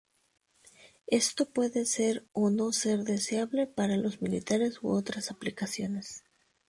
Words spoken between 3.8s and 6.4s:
los militares u otras aplicaciones.